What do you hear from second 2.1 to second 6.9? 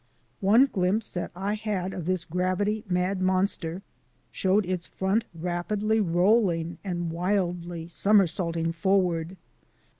gravity mad monster showed its front rapidly rolling